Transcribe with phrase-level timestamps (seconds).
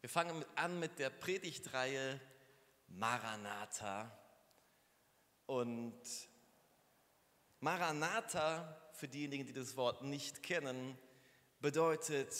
[0.00, 2.20] Wir fangen an mit der Predigtreihe
[2.86, 4.16] Maranatha.
[5.46, 6.00] Und
[7.58, 10.96] Maranatha, für diejenigen, die das Wort nicht kennen,
[11.58, 12.32] bedeutet,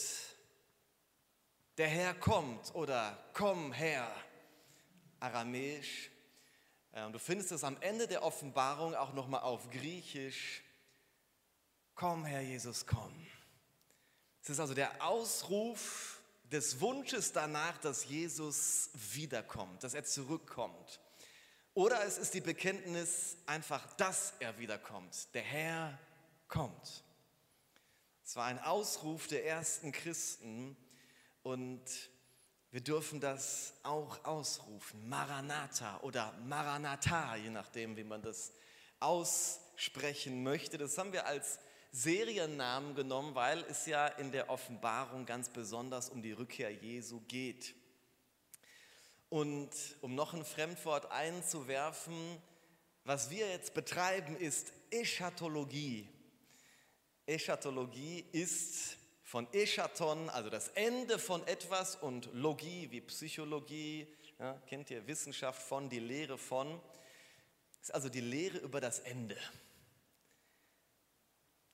[1.78, 4.08] der Herr kommt oder komm her,
[5.18, 6.10] aramäisch.
[6.92, 10.62] Äh, du findest es am Ende der Offenbarung auch nochmal auf Griechisch.
[11.96, 13.26] Komm, Herr Jesus, komm.
[14.42, 16.17] Es ist also der Ausruf
[16.50, 21.00] des Wunsches danach, dass Jesus wiederkommt, dass er zurückkommt.
[21.74, 25.32] Oder es ist die Bekenntnis einfach, dass er wiederkommt.
[25.34, 25.98] Der Herr
[26.48, 27.04] kommt.
[28.24, 30.76] Es war ein Ausruf der ersten Christen
[31.42, 31.82] und
[32.70, 35.08] wir dürfen das auch ausrufen.
[35.08, 38.52] Maranatha oder Maranatha, je nachdem, wie man das
[39.00, 40.76] aussprechen möchte.
[40.76, 41.58] Das haben wir als
[41.90, 47.74] Seriennamen genommen, weil es ja in der Offenbarung ganz besonders um die Rückkehr Jesu geht.
[49.30, 49.70] Und
[50.00, 52.40] um noch ein Fremdwort einzuwerfen,
[53.04, 56.08] was wir jetzt betreiben, ist Eschatologie.
[57.26, 64.06] Eschatologie ist von Eschaton, also das Ende von etwas, und Logie wie Psychologie,
[64.38, 66.80] ja, kennt ihr Wissenschaft von, die Lehre von,
[67.80, 69.36] ist also die Lehre über das Ende.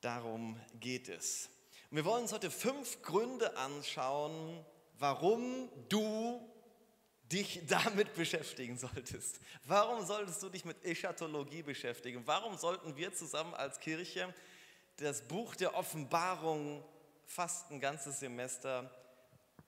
[0.05, 1.49] Darum geht es.
[1.91, 4.63] Und wir wollen uns heute fünf Gründe anschauen,
[4.99, 6.47] warum du
[7.33, 9.41] dich damit beschäftigen solltest.
[9.65, 12.23] Warum solltest du dich mit Eschatologie beschäftigen?
[12.27, 14.35] Warum sollten wir zusammen als Kirche
[14.99, 16.85] das Buch der Offenbarung
[17.25, 18.95] fast ein ganzes Semester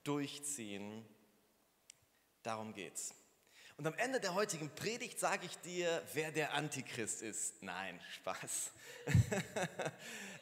[0.03, 1.03] durchziehen?
[2.43, 3.15] Darum geht's.
[3.77, 7.61] Und am Ende der heutigen Predigt sage ich dir, wer der Antichrist ist.
[7.61, 8.71] Nein, Spaß.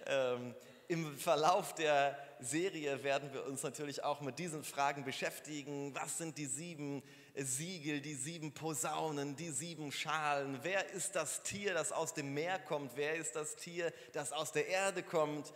[0.05, 0.55] ähm,
[0.87, 5.95] Im Verlauf der Serie werden wir uns natürlich auch mit diesen Fragen beschäftigen.
[5.95, 7.01] Was sind die sieben
[7.33, 10.59] Siegel, die sieben Posaunen, die sieben Schalen?
[10.61, 12.95] Wer ist das Tier, das aus dem Meer kommt?
[12.95, 15.53] Wer ist das Tier, das aus der Erde kommt?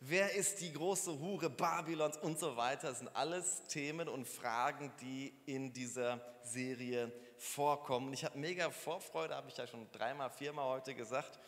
[0.00, 2.90] Wer ist die große Hure Babylons und so weiter?
[2.90, 8.12] Das sind alles Themen und Fragen, die in dieser Serie vorkommen.
[8.12, 11.40] Ich habe mega Vorfreude, habe ich ja schon dreimal, viermal heute gesagt.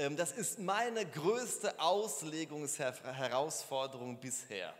[0.00, 4.74] Ähm, das ist meine größte Auslegungsherausforderung bisher.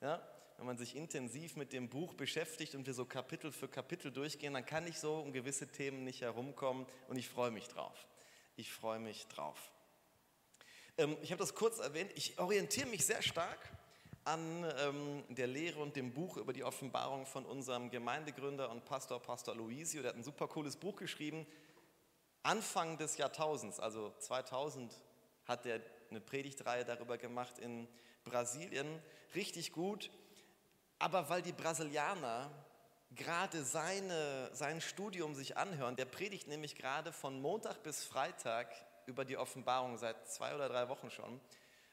[0.00, 0.22] Ja?
[0.58, 4.54] Wenn man sich intensiv mit dem Buch beschäftigt und wir so Kapitel für Kapitel durchgehen,
[4.54, 8.06] dann kann ich so um gewisse Themen nicht herumkommen und ich freue mich drauf.
[8.54, 9.58] Ich freue mich drauf.
[10.98, 13.58] Ähm, ich habe das kurz erwähnt, ich orientiere mich sehr stark
[14.22, 19.20] an ähm, der Lehre und dem Buch über die Offenbarung von unserem Gemeindegründer und Pastor,
[19.20, 20.02] Pastor Luisio.
[20.02, 21.44] Der hat ein super cooles Buch geschrieben.
[22.42, 24.92] Anfang des Jahrtausends, also 2000,
[25.44, 25.80] hat er
[26.10, 27.88] eine Predigtreihe darüber gemacht in
[28.24, 29.02] Brasilien.
[29.34, 30.10] Richtig gut.
[30.98, 32.50] Aber weil die Brasilianer
[33.12, 38.72] gerade seine, sein Studium sich anhören, der predigt nämlich gerade von Montag bis Freitag
[39.06, 41.40] über die Offenbarung seit zwei oder drei Wochen schon.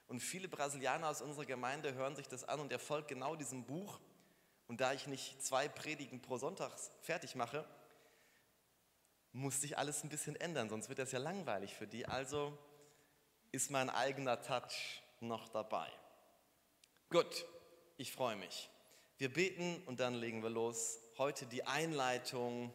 [0.08, 3.66] Und viele Brasilianer aus unserer Gemeinde hören sich das an und er folgt genau diesem
[3.66, 4.00] Buch.
[4.68, 6.72] Und da ich nicht zwei Predigen pro Sonntag
[7.02, 7.66] fertig mache,
[9.34, 12.06] muss sich alles ein bisschen ändern, sonst wird das ja langweilig für die.
[12.06, 12.58] Also
[13.52, 15.88] ist mein eigener Touch noch dabei.
[17.10, 17.46] Gut,
[17.98, 18.70] ich freue mich.
[19.18, 21.00] Wir beten und dann legen wir los.
[21.18, 22.72] Heute die Einleitung.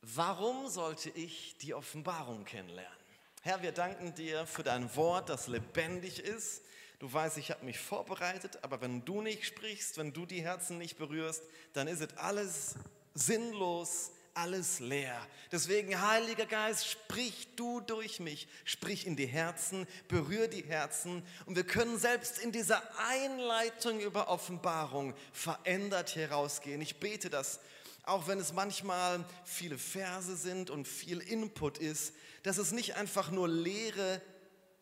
[0.00, 2.98] Warum sollte ich die Offenbarung kennenlernen?
[3.42, 6.62] Herr, wir danken dir für dein Wort, das lebendig ist.
[6.98, 10.78] Du weißt, ich habe mich vorbereitet, aber wenn du nicht sprichst, wenn du die Herzen
[10.78, 11.42] nicht berührst,
[11.74, 12.76] dann ist es alles
[13.12, 15.26] sinnlos, alles leer.
[15.50, 21.56] Deswegen, Heiliger Geist, sprich du durch mich, sprich in die Herzen, berühr die Herzen und
[21.56, 26.80] wir können selbst in dieser Einleitung über Offenbarung verändert herausgehen.
[26.80, 27.60] Ich bete das
[28.06, 32.12] auch wenn es manchmal viele Verse sind und viel Input ist,
[32.42, 34.20] dass es nicht einfach nur leere,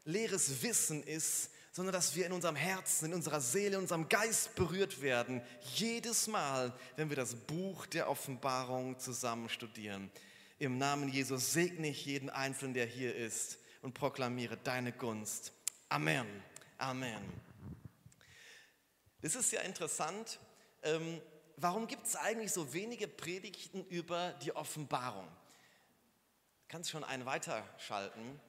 [0.05, 4.55] leeres Wissen ist, sondern dass wir in unserem Herzen, in unserer Seele, in unserem Geist
[4.55, 5.41] berührt werden.
[5.75, 10.11] Jedes Mal, wenn wir das Buch der Offenbarung zusammen studieren.
[10.59, 15.53] Im Namen Jesus segne ich jeden Einzelnen, der hier ist und proklamiere deine Gunst.
[15.89, 16.27] Amen.
[16.77, 17.23] Amen.
[19.23, 20.39] Es ist ja interessant,
[20.83, 21.23] ähm,
[21.57, 25.27] warum gibt es eigentlich so wenige Predigten über die Offenbarung?
[26.69, 28.41] Kannst schon einen weiterschalten.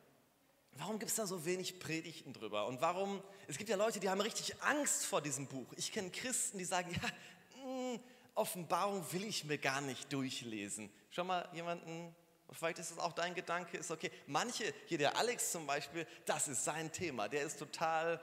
[0.77, 2.65] Warum gibt es da so wenig Predigten drüber?
[2.65, 5.67] Und warum, es gibt ja Leute, die haben richtig Angst vor diesem Buch.
[5.75, 7.99] Ich kenne Christen, die sagen, ja, mh, hm,
[8.35, 10.91] Offenbarung will ich mir gar nicht durchlesen.
[11.11, 12.15] Schon mal jemanden,
[12.51, 14.11] vielleicht ist das auch dein Gedanke, ist okay.
[14.25, 17.27] Manche, hier der Alex zum Beispiel, das ist sein Thema.
[17.27, 18.19] Der ist total,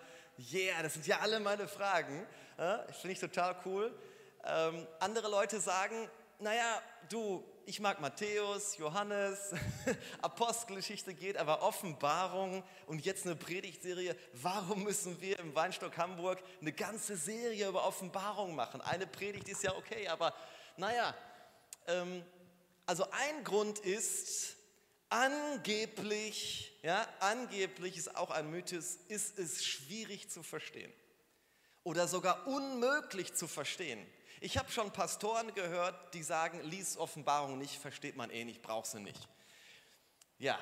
[0.52, 2.26] yeah, das sind ja alle meine Fragen.
[2.58, 3.96] Ja, Finde ich total cool.
[4.44, 6.08] Ähm, andere Leute sagen,
[6.40, 9.52] naja, du, ich mag Matthäus, Johannes,
[10.22, 14.16] Apostelgeschichte geht, aber Offenbarung und jetzt eine Predigtserie.
[14.34, 18.80] Warum müssen wir im Weinstock Hamburg eine ganze Serie über Offenbarung machen?
[18.80, 20.34] Eine Predigt ist ja okay, aber
[20.76, 21.14] naja,
[21.86, 22.24] ähm,
[22.86, 24.56] also ein Grund ist,
[25.10, 30.92] angeblich, ja, angeblich ist auch ein Mythos, ist es schwierig zu verstehen
[31.82, 34.04] oder sogar unmöglich zu verstehen.
[34.42, 38.94] Ich habe schon Pastoren gehört, die sagen, lies Offenbarung nicht, versteht man eh nicht, brauchst
[38.94, 39.28] du nicht.
[40.38, 40.58] Ja,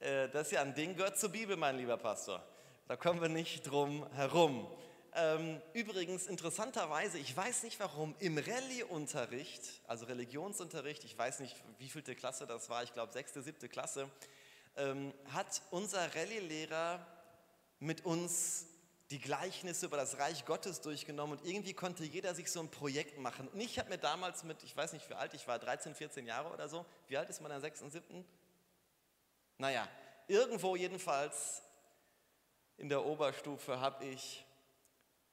[0.00, 2.44] äh, das ist ja ein Ding, gehört zur Bibel, mein lieber Pastor.
[2.88, 4.68] Da kommen wir nicht drum herum.
[5.14, 11.88] Ähm, übrigens, interessanterweise, ich weiß nicht warum, im Rallye-Unterricht, also Religionsunterricht, ich weiß nicht, wie
[11.88, 14.10] vielte Klasse das war, ich glaube sechste, siebte Klasse,
[14.76, 17.06] ähm, hat unser Rallye-Lehrer
[17.78, 18.66] mit uns
[19.10, 23.18] die Gleichnisse über das Reich Gottes durchgenommen und irgendwie konnte jeder sich so ein Projekt
[23.18, 23.48] machen.
[23.48, 26.26] Und ich habe mir damals mit, ich weiß nicht wie alt ich war, 13, 14
[26.26, 28.24] Jahre oder so, wie alt ist man in der sechsten, siebten?
[29.56, 29.88] Naja,
[30.26, 31.62] irgendwo jedenfalls
[32.76, 34.44] in der Oberstufe habe ich,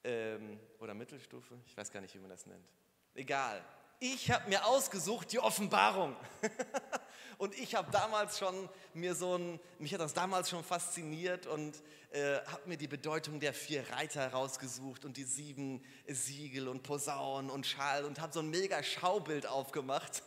[0.03, 2.67] ähm, oder Mittelstufe, ich weiß gar nicht, wie man das nennt.
[3.13, 3.63] Egal.
[3.99, 6.15] Ich habe mir ausgesucht die Offenbarung.
[7.37, 11.81] Und ich habe damals schon mir so ein, mich hat das damals schon fasziniert und
[12.11, 17.51] äh, habe mir die Bedeutung der vier Reiter rausgesucht und die sieben Siegel und Posaunen
[17.51, 20.23] und Schall und habe so ein mega Schaubild aufgemacht.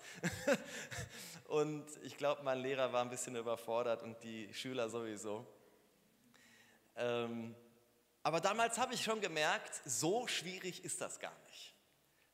[1.48, 5.46] und ich glaube, mein Lehrer war ein bisschen überfordert und die Schüler sowieso.
[6.96, 7.54] Ähm,
[8.22, 11.74] aber damals habe ich schon gemerkt, so schwierig ist das gar nicht.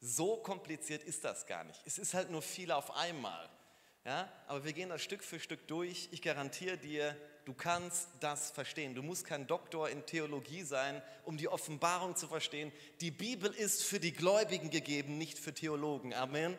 [0.01, 1.81] So kompliziert ist das gar nicht.
[1.87, 3.49] Es ist halt nur viel auf einmal.
[4.07, 6.11] Ja, aber wir gehen das Stück für Stück durch.
[6.13, 7.17] Ich garantiere dir,
[7.47, 8.95] du kannst das verstehen.
[8.95, 12.71] Du musst kein Doktor in Theologie sein, um die Offenbarung zu verstehen.
[13.01, 16.13] Die Bibel ist für die Gläubigen gegeben, nicht für Theologen.
[16.13, 16.59] Amen.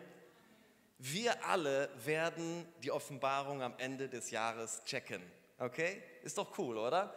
[0.97, 5.21] Wir alle werden die Offenbarung am Ende des Jahres checken.
[5.59, 6.01] Okay?
[6.23, 7.13] Ist doch cool, oder?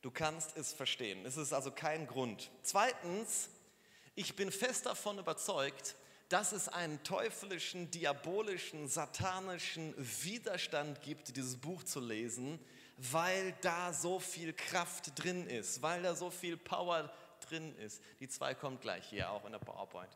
[0.00, 1.26] Du kannst es verstehen.
[1.26, 2.52] Es ist also kein Grund.
[2.62, 3.48] Zweitens,
[4.14, 5.96] ich bin fest davon überzeugt,
[6.34, 9.94] dass es einen teuflischen, diabolischen, satanischen
[10.24, 12.58] Widerstand gibt, dieses Buch zu lesen,
[12.96, 17.08] weil da so viel Kraft drin ist, weil da so viel Power
[17.48, 18.02] drin ist.
[18.18, 20.10] Die zwei kommt gleich hier auch in der PowerPoint.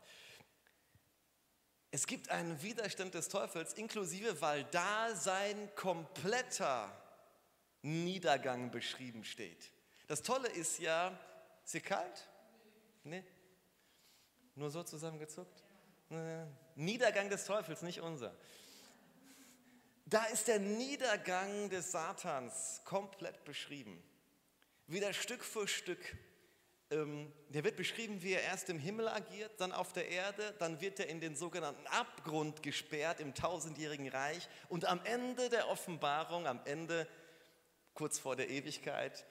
[1.89, 7.01] Es gibt einen Widerstand des Teufels, inklusive, weil da sein kompletter
[7.81, 9.71] Niedergang beschrieben steht.
[10.07, 11.17] Das Tolle ist ja,
[11.63, 12.27] ist hier kalt?
[13.05, 13.23] Nee?
[14.55, 15.63] Nur so zusammengezuckt?
[16.75, 18.35] Niedergang des Teufels, nicht unser.
[20.05, 24.01] Da ist der Niedergang des Satans komplett beschrieben.
[24.87, 26.17] Wieder Stück für Stück.
[26.89, 30.81] Ähm, der wird beschrieben, wie er erst im Himmel agiert, dann auf der Erde, dann
[30.81, 36.47] wird er in den sogenannten Abgrund gesperrt im tausendjährigen Reich und am Ende der Offenbarung,
[36.47, 37.07] am Ende,
[37.93, 39.27] kurz vor der Ewigkeit,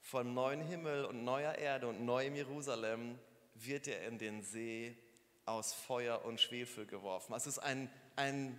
[0.00, 3.18] von neuen Himmel und neuer Erde und neuem Jerusalem,
[3.54, 4.96] wird er in den See
[5.50, 7.34] aus Feuer und Schwefel geworfen.
[7.34, 8.58] Es ist ein, ein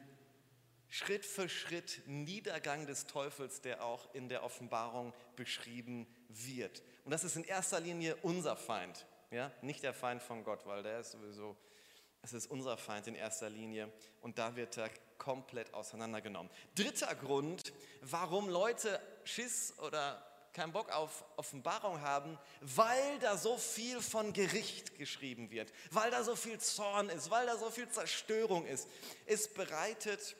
[0.90, 6.84] Schritt für Schritt Niedergang des Teufels, der auch in der Offenbarung beschrieben wird.
[7.06, 9.52] Und das ist in erster Linie unser Feind, ja?
[9.62, 11.56] nicht der Feind von Gott, weil der ist sowieso,
[12.22, 16.52] es ist unser Feind in erster Linie und da wird er komplett auseinandergenommen.
[16.76, 24.02] Dritter Grund, warum Leute Schiss oder keinen Bock auf Offenbarung haben, weil da so viel
[24.02, 28.66] von Gericht geschrieben wird, weil da so viel Zorn ist, weil da so viel Zerstörung
[28.66, 28.88] ist.
[29.26, 30.36] Es bereitet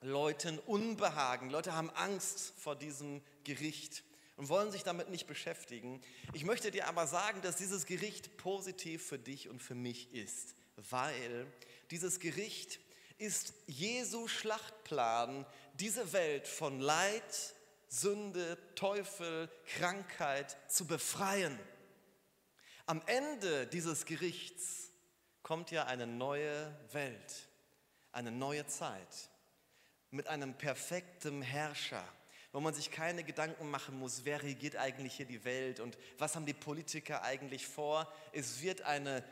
[0.00, 1.50] Leuten Unbehagen.
[1.50, 4.04] Leute haben Angst vor diesem Gericht
[4.36, 6.00] und wollen sich damit nicht beschäftigen.
[6.32, 10.54] Ich möchte dir aber sagen, dass dieses Gericht positiv für dich und für mich ist,
[10.76, 11.46] weil
[11.90, 12.78] dieses Gericht
[13.18, 17.54] ist Jesu Schlachtplan, diese Welt von Leid,
[17.88, 21.58] Sünde, Teufel, Krankheit zu befreien.
[22.86, 24.90] Am Ende dieses Gerichts
[25.42, 27.48] kommt ja eine neue Welt,
[28.12, 29.30] eine neue Zeit
[30.10, 32.04] mit einem perfekten Herrscher,
[32.52, 36.34] wo man sich keine Gedanken machen muss, wer regiert eigentlich hier die Welt und was
[36.34, 38.10] haben die Politiker eigentlich vor.
[38.32, 39.22] Es wird eine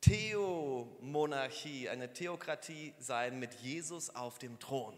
[0.00, 4.94] Theomonarchie, eine Theokratie sein mit Jesus auf dem Thron.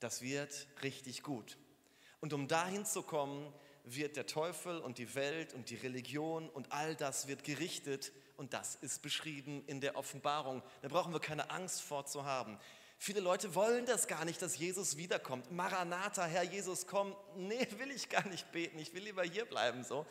[0.00, 1.58] Das wird richtig gut.
[2.20, 3.52] Und um dahin zu kommen,
[3.84, 8.52] wird der Teufel und die Welt und die Religion und all das wird gerichtet und
[8.52, 10.62] das ist beschrieben in der Offenbarung.
[10.82, 12.58] Da brauchen wir keine Angst vor zu haben.
[12.98, 15.50] Viele Leute wollen das gar nicht, dass Jesus wiederkommt.
[15.50, 17.16] Maranatha, Herr Jesus, komm.
[17.36, 18.78] Nee, will ich gar nicht beten.
[18.78, 20.04] Ich will lieber hier bleiben so.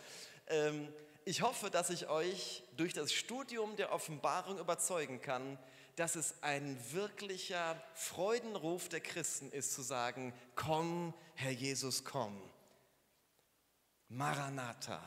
[0.48, 0.92] Ähm,
[1.26, 5.60] Ich hoffe, dass ich euch durch das Studium der Offenbarung überzeugen kann,
[6.00, 12.42] dass es ein wirklicher Freudenruf der Christen ist, zu sagen, komm, Herr Jesus, komm.
[14.08, 15.02] Maranatha,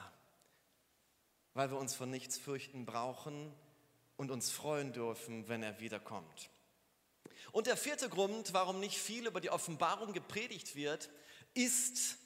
[1.55, 3.55] weil wir uns vor nichts fürchten brauchen
[4.19, 6.51] und uns freuen dürfen, wenn er wiederkommt.
[7.53, 11.09] Und der vierte Grund, warum nicht viel über die Offenbarung gepredigt wird,
[11.55, 12.19] ist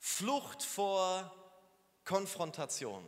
[0.00, 1.32] Flucht vor
[2.04, 3.04] Konfrontation.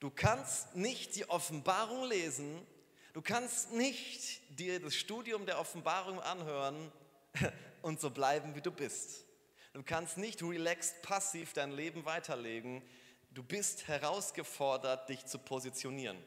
[0.00, 2.66] Du kannst nicht die Offenbarung lesen,
[3.14, 6.92] du kannst nicht dir das Studium der Offenbarung anhören
[7.82, 9.24] und so bleiben, wie du bist.
[9.72, 12.82] Du kannst nicht relaxed passiv dein Leben weiterlegen.
[13.30, 16.22] Du bist herausgefordert, dich zu positionieren.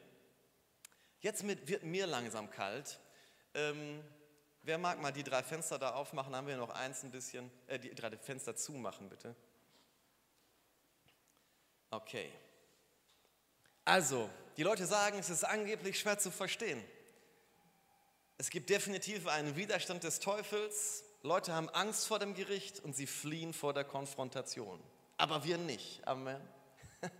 [1.20, 2.98] Jetzt wird mir langsam kalt.
[3.54, 4.04] Ähm,
[4.62, 6.34] wer mag mal die drei Fenster da aufmachen?
[6.36, 7.50] Haben wir noch eins ein bisschen?
[7.66, 9.34] Äh, die drei Fenster zumachen, bitte.
[11.90, 12.30] Okay.
[13.84, 16.82] Also, die Leute sagen, es ist angeblich schwer zu verstehen.
[18.38, 21.04] Es gibt definitiv einen Widerstand des Teufels.
[21.22, 24.80] Leute haben Angst vor dem Gericht und sie fliehen vor der Konfrontation.
[25.16, 26.06] Aber wir nicht.
[26.06, 26.40] Amen.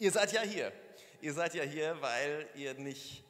[0.00, 0.72] ihr seid ja hier.
[1.20, 3.22] Ihr seid ja hier, weil ihr nicht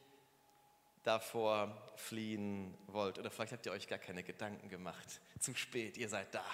[1.03, 3.19] davor fliehen wollt.
[3.19, 5.21] Oder vielleicht habt ihr euch gar keine Gedanken gemacht.
[5.39, 6.45] Zu spät, ihr seid da.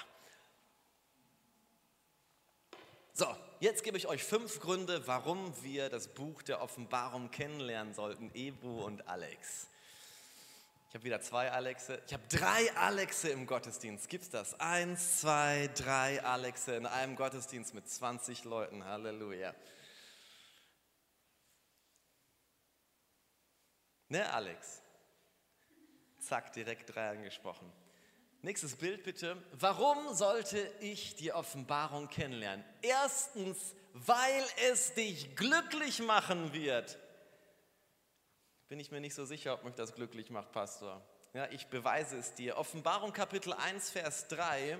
[3.21, 8.31] So, jetzt gebe ich euch fünf Gründe, warum wir das Buch der Offenbarung kennenlernen sollten,
[8.33, 9.69] Ebu und Alex.
[10.89, 12.00] Ich habe wieder zwei Alexe.
[12.07, 14.09] Ich habe drei Alexe im Gottesdienst.
[14.09, 14.59] Gibt es das?
[14.59, 18.87] Eins, zwei, drei Alexe in einem Gottesdienst mit 20 Leuten.
[18.87, 19.55] Halleluja.
[24.09, 24.81] Ne, Alex?
[26.21, 27.71] Zack, direkt drei angesprochen.
[28.42, 29.37] Nächstes Bild bitte.
[29.52, 32.64] Warum sollte ich die Offenbarung kennenlernen?
[32.82, 36.99] Erstens, weil es dich glücklich machen wird
[38.70, 41.02] bin ich mir nicht so sicher, ob mich das glücklich macht, Pastor.
[41.35, 42.56] Ja, ich beweise es dir.
[42.56, 44.78] Offenbarung Kapitel 1, Vers 3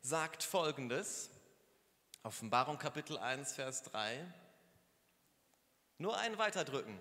[0.00, 1.30] sagt folgendes.
[2.24, 4.26] Offenbarung Kapitel 1, Vers 3.
[5.98, 6.98] Nur einen weiterdrücken.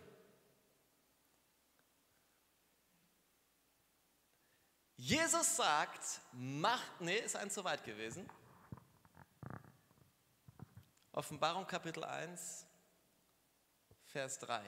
[5.02, 8.30] Jesus sagt, macht, nee, ist ein zu weit gewesen.
[11.12, 12.68] Offenbarung Kapitel 1,
[14.06, 14.64] Vers 3.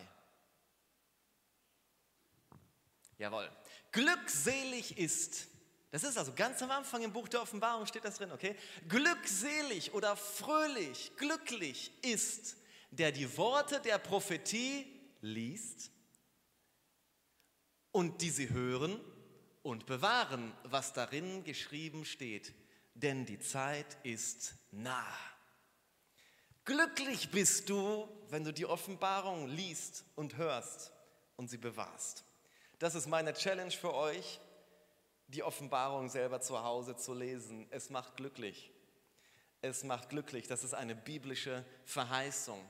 [3.20, 3.48] Jawohl.
[3.92, 5.50] Glückselig ist.
[5.92, 8.56] Das ist also ganz am Anfang im Buch der Offenbarung steht das drin, okay?
[8.90, 12.58] Glückselig oder fröhlich, glücklich ist,
[12.90, 15.92] der die Worte der Prophetie liest
[17.92, 19.00] und die sie hören
[19.64, 22.54] und bewahren, was darin geschrieben steht,
[22.94, 25.18] denn die Zeit ist nah.
[26.66, 30.92] Glücklich bist du, wenn du die Offenbarung liest und hörst
[31.36, 32.24] und sie bewahrst.
[32.80, 34.40] Das ist meine Challenge für euch,
[35.28, 37.68] die Offenbarung selber zu Hause zu lesen.
[37.70, 38.72] Es macht glücklich.
[39.62, 40.48] Es macht glücklich.
[40.48, 42.64] Das ist eine biblische Verheißung.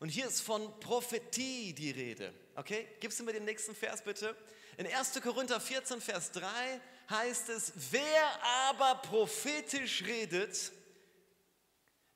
[0.00, 2.34] Und hier ist von Prophetie die Rede.
[2.56, 2.86] Okay?
[3.00, 4.36] Gibst du mir den nächsten Vers bitte?
[4.76, 5.20] In 1.
[5.22, 10.72] Korinther 14, Vers 3 heißt es, wer aber prophetisch redet,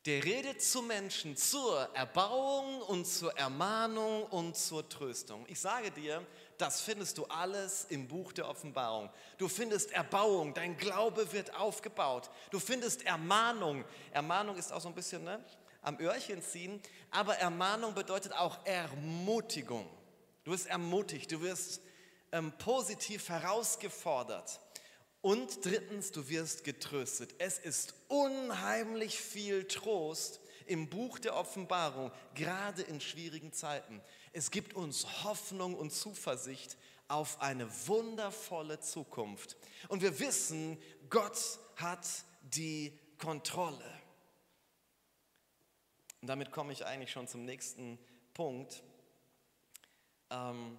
[0.06, 5.44] der redet zu Menschen zur Erbauung und zur Ermahnung und zur Tröstung.
[5.48, 9.10] Ich sage dir, das findest du alles im Buch der Offenbarung.
[9.36, 12.30] Du findest Erbauung, dein Glaube wird aufgebaut.
[12.50, 13.84] Du findest Ermahnung.
[14.10, 15.44] Ermahnung ist auch so ein bisschen ne,
[15.82, 19.88] am Öhrchen ziehen, aber Ermahnung bedeutet auch Ermutigung.
[20.44, 21.82] Du wirst ermutigt, du wirst
[22.32, 24.60] ähm, positiv herausgefordert.
[25.20, 27.34] Und drittens, du wirst getröstet.
[27.38, 34.00] Es ist unheimlich viel Trost im Buch der Offenbarung, gerade in schwierigen Zeiten.
[34.32, 36.76] Es gibt uns Hoffnung und Zuversicht
[37.08, 39.56] auf eine wundervolle Zukunft.
[39.88, 42.06] Und wir wissen, Gott hat
[42.42, 43.98] die Kontrolle.
[46.20, 47.98] Und damit komme ich eigentlich schon zum nächsten
[48.34, 48.82] Punkt.
[50.30, 50.78] Ähm,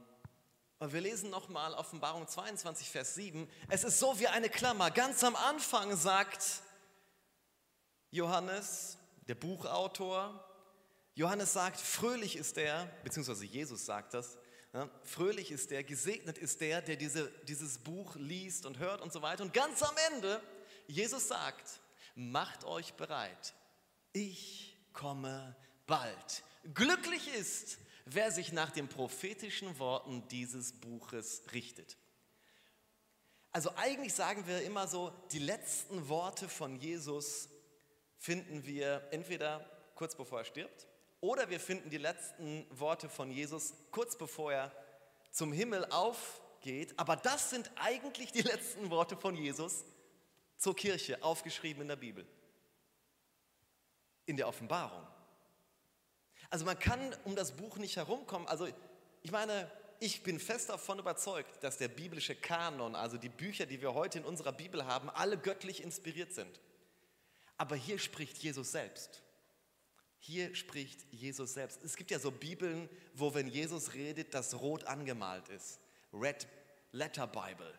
[0.87, 3.49] wir lesen nochmal Offenbarung 22, Vers 7.
[3.67, 4.91] Es ist so wie eine Klammer.
[4.91, 6.61] Ganz am Anfang sagt
[8.11, 10.41] Johannes, der Buchautor,
[11.15, 14.37] Johannes sagt, fröhlich ist der, beziehungsweise Jesus sagt das,
[14.73, 19.11] ja, fröhlich ist der, gesegnet ist der, der diese, dieses Buch liest und hört und
[19.11, 19.43] so weiter.
[19.43, 20.41] Und ganz am Ende,
[20.87, 21.81] Jesus sagt,
[22.15, 23.53] macht euch bereit,
[24.13, 25.57] ich komme
[25.87, 26.43] bald.
[26.73, 27.79] Glücklich ist,
[28.13, 31.97] wer sich nach den prophetischen Worten dieses Buches richtet.
[33.51, 37.49] Also eigentlich sagen wir immer so, die letzten Worte von Jesus
[38.17, 40.87] finden wir entweder kurz bevor er stirbt
[41.19, 44.71] Oder wir finden die letzten Worte von Jesus kurz bevor er
[45.31, 46.93] zum Himmel aufgeht.
[46.97, 49.83] Aber das sind eigentlich die letzten Worte von Jesus
[50.57, 52.27] zur Kirche, aufgeschrieben in der Bibel.
[54.25, 55.05] In der Offenbarung.
[56.49, 58.47] Also man kann um das Buch nicht herumkommen.
[58.47, 58.67] Also
[59.21, 63.81] ich meine, ich bin fest davon überzeugt, dass der biblische Kanon, also die Bücher, die
[63.81, 66.59] wir heute in unserer Bibel haben, alle göttlich inspiriert sind.
[67.57, 69.21] Aber hier spricht Jesus selbst.
[70.19, 71.83] Hier spricht Jesus selbst.
[71.83, 75.79] Es gibt ja so Bibeln, wo wenn Jesus redet, das rot angemalt ist.
[76.13, 76.47] Red
[76.91, 77.73] Letter Bible.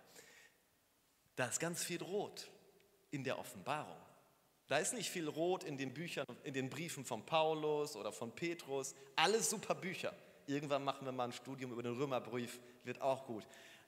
[1.37, 2.51] Da ist ganz viel rot
[3.11, 3.97] in der Offenbarung.
[4.71, 8.31] Da ist nicht viel rot in den Büchern, in den Briefen von Paulus oder von
[8.31, 8.95] Petrus.
[9.17, 10.15] Alles super Bücher.
[10.47, 13.43] Irgendwann machen wir mal ein Studium über den Römerbrief, wird auch gut.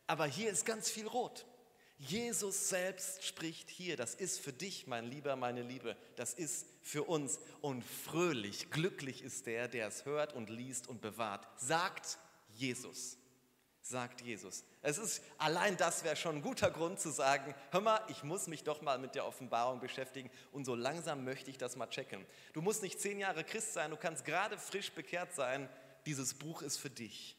[0.09, 1.47] Aber hier ist ganz viel rot.
[1.99, 7.05] Jesus selbst spricht hier, das ist für dich, mein Lieber, meine Liebe, das ist für
[7.05, 7.39] uns.
[7.61, 12.19] Und fröhlich, glücklich ist der, der es hört und liest und bewahrt, sagt
[12.57, 13.19] Jesus.
[13.85, 14.65] Sagt Jesus.
[14.81, 18.47] Es ist allein das wäre schon ein guter Grund zu sagen, hör mal, ich muss
[18.47, 22.25] mich doch mal mit der Offenbarung beschäftigen und so langsam möchte ich das mal checken.
[22.53, 25.69] Du musst nicht zehn Jahre Christ sein, du kannst gerade frisch bekehrt sein.
[26.07, 27.37] Dieses Buch ist für dich.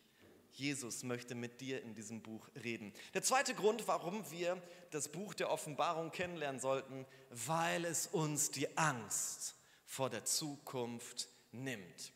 [0.52, 2.94] Jesus möchte mit dir in diesem Buch reden.
[3.14, 8.78] Der zweite Grund, warum wir das Buch der Offenbarung kennenlernen sollten, weil es uns die
[8.78, 12.14] Angst vor der Zukunft nimmt.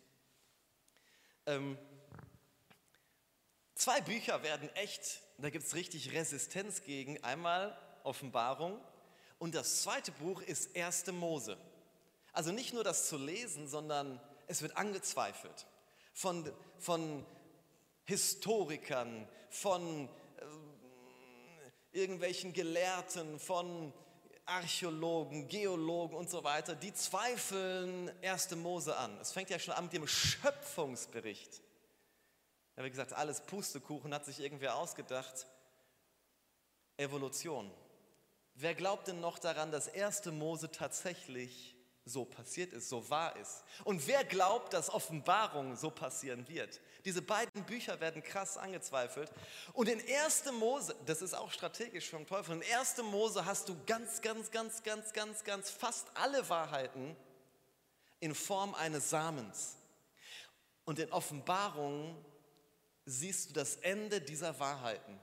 [1.47, 1.77] Ähm,
[3.77, 7.23] zwei Bücher werden echt, da gibt es richtig Resistenz gegen.
[7.23, 8.81] Einmal Offenbarung
[9.39, 11.57] und das zweite Buch ist Erste Mose.
[12.33, 15.65] Also nicht nur das zu lesen, sondern es wird angezweifelt
[16.13, 17.25] von, von
[18.05, 20.07] Historikern, von
[20.37, 23.93] äh, irgendwelchen Gelehrten, von
[24.45, 28.55] Archäologen, Geologen und so weiter, die zweifeln 1.
[28.55, 29.17] Mose an.
[29.19, 31.61] Es fängt ja schon an mit dem Schöpfungsbericht.
[32.77, 35.47] Ja, wie gesagt, alles Pustekuchen hat sich irgendwer ausgedacht.
[36.95, 37.71] Evolution.
[38.53, 40.25] Wer glaubt denn noch daran, dass 1.
[40.25, 43.63] Mose tatsächlich so passiert ist, so wahr ist.
[43.83, 46.79] Und wer glaubt, dass Offenbarung so passieren wird?
[47.03, 49.31] Diese beiden Bücher werden krass angezweifelt.
[49.73, 50.51] Und in 1.
[50.53, 52.97] Mose, das ist auch strategisch vom Teufel, in 1.
[53.03, 57.15] Mose hast du ganz, ganz, ganz, ganz, ganz, ganz fast alle Wahrheiten
[58.19, 59.77] in Form eines Samens.
[60.85, 62.15] Und in Offenbarung
[63.07, 65.19] siehst du das Ende dieser Wahrheiten.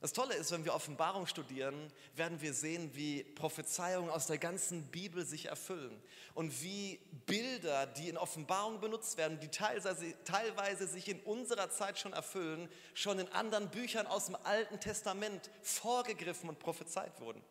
[0.00, 4.82] Das Tolle ist, wenn wir Offenbarung studieren, werden wir sehen, wie Prophezeiungen aus der ganzen
[4.88, 5.98] Bibel sich erfüllen
[6.34, 11.98] und wie Bilder, die in Offenbarung benutzt werden, die teilweise, teilweise sich in unserer Zeit
[11.98, 17.42] schon erfüllen, schon in anderen Büchern aus dem Alten Testament vorgegriffen und prophezeit wurden.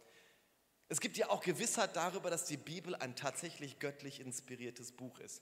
[0.89, 5.41] Es gibt ja auch Gewissheit darüber, dass die Bibel ein tatsächlich göttlich inspiriertes Buch ist.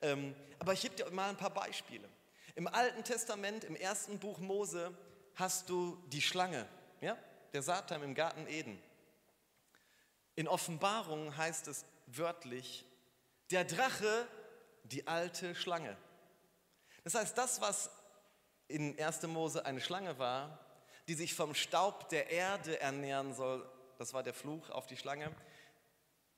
[0.00, 2.08] Ähm, aber ich gebe dir mal ein paar Beispiele.
[2.58, 4.92] Im Alten Testament, im ersten Buch Mose,
[5.36, 6.66] hast du die Schlange,
[7.00, 7.16] ja?
[7.52, 8.82] der Satan im Garten Eden.
[10.34, 12.84] In Offenbarung heißt es wörtlich,
[13.52, 14.26] der Drache,
[14.82, 15.96] die alte Schlange.
[17.04, 17.90] Das heißt, das, was
[18.66, 19.22] in 1.
[19.28, 20.58] Mose eine Schlange war,
[21.06, 25.32] die sich vom Staub der Erde ernähren soll, das war der Fluch auf die Schlange,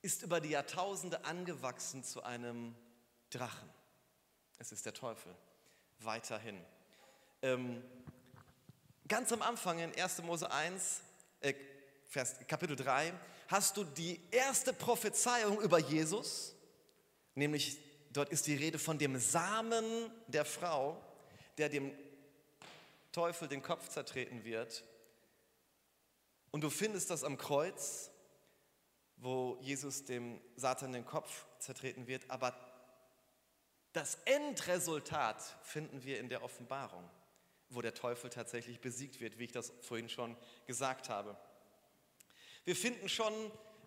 [0.02, 2.76] ist über die Jahrtausende angewachsen zu einem
[3.30, 3.70] Drachen.
[4.58, 5.34] Es ist der Teufel.
[6.00, 6.58] Weiterhin.
[7.42, 7.82] Ähm,
[9.10, 10.22] Ganz am Anfang in 1.
[10.22, 11.00] Mose 1,
[11.40, 11.52] äh,
[12.08, 13.12] Vers, Kapitel 3,
[13.48, 16.54] hast du die erste Prophezeiung über Jesus,
[17.34, 17.76] nämlich
[18.12, 19.84] dort ist die Rede von dem Samen
[20.28, 20.96] der Frau,
[21.58, 21.90] der dem
[23.10, 24.84] Teufel den Kopf zertreten wird.
[26.52, 28.12] Und du findest das am Kreuz,
[29.16, 32.54] wo Jesus dem Satan den Kopf zertreten wird, aber
[33.92, 37.08] das Endresultat finden wir in der Offenbarung
[37.70, 41.36] wo der Teufel tatsächlich besiegt wird, wie ich das vorhin schon gesagt habe.
[42.64, 43.32] Wir finden schon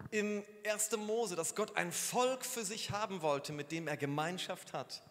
[0.10, 0.98] im 1.
[0.98, 5.04] Mose, dass Gott ein Volk für sich haben wollte, mit dem er Gemeinschaft hat.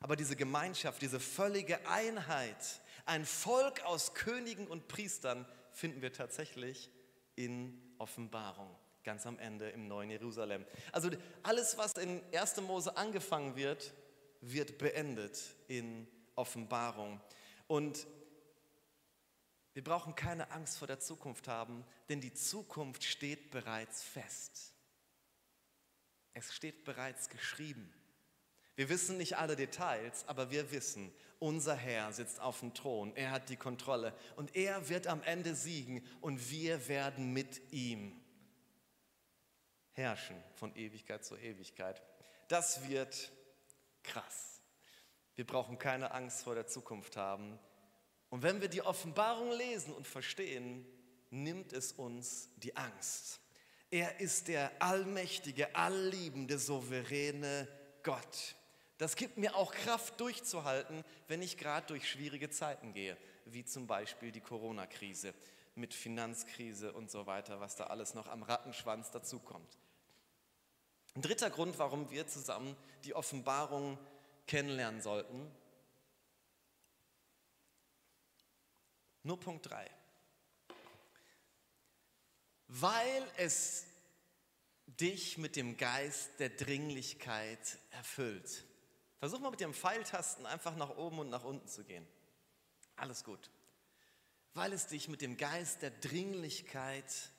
[0.00, 6.90] Aber diese Gemeinschaft, diese völlige Einheit, ein Volk aus Königen und Priestern, finden wir tatsächlich
[7.34, 10.64] in Offenbarung, ganz am Ende im neuen Jerusalem.
[10.92, 11.10] Also
[11.42, 12.60] alles, was in 1.
[12.62, 13.94] Mose angefangen wird,
[14.52, 17.20] wird beendet in Offenbarung.
[17.66, 18.06] Und
[19.74, 24.72] wir brauchen keine Angst vor der Zukunft haben, denn die Zukunft steht bereits fest.
[26.32, 27.92] Es steht bereits geschrieben.
[28.74, 33.30] Wir wissen nicht alle Details, aber wir wissen, unser Herr sitzt auf dem Thron, er
[33.30, 38.18] hat die Kontrolle und er wird am Ende siegen und wir werden mit ihm
[39.92, 42.02] herrschen von Ewigkeit zu Ewigkeit.
[42.48, 43.30] Das wird
[44.06, 44.60] Krass.
[45.34, 47.58] Wir brauchen keine Angst vor der Zukunft haben.
[48.30, 50.86] Und wenn wir die Offenbarung lesen und verstehen,
[51.30, 53.40] nimmt es uns die Angst.
[53.90, 57.68] Er ist der allmächtige, allliebende, souveräne
[58.02, 58.56] Gott.
[58.98, 63.86] Das gibt mir auch Kraft durchzuhalten, wenn ich gerade durch schwierige Zeiten gehe, wie zum
[63.86, 65.34] Beispiel die Corona-Krise
[65.74, 69.78] mit Finanzkrise und so weiter, was da alles noch am Rattenschwanz dazukommt.
[71.16, 73.98] Ein dritter Grund, warum wir zusammen die Offenbarung
[74.46, 75.50] kennenlernen sollten.
[79.24, 79.90] Nur Punkt 3
[82.68, 83.84] weil es
[84.86, 88.64] dich mit dem Geist der Dringlichkeit erfüllt.
[89.18, 92.06] Versuch mal mit dem Pfeiltasten einfach nach oben und nach unten zu gehen.
[92.96, 93.50] Alles gut.
[94.54, 97.35] Weil es dich mit dem Geist der Dringlichkeit erfüllt.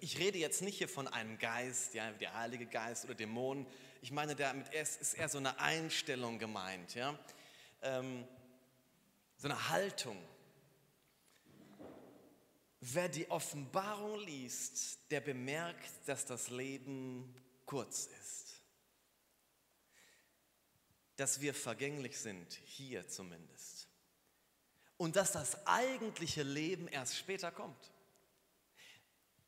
[0.00, 3.66] Ich rede jetzt nicht hier von einem Geist, ja, der Heilige Geist oder Dämonen.
[4.00, 7.18] Ich meine, damit ist eher so eine Einstellung gemeint, ja,
[7.82, 8.26] ähm,
[9.36, 10.16] so eine Haltung.
[12.80, 17.34] Wer die Offenbarung liest, der bemerkt, dass das Leben
[17.66, 18.62] kurz ist.
[21.16, 23.86] Dass wir vergänglich sind, hier zumindest.
[24.96, 27.91] Und dass das eigentliche Leben erst später kommt.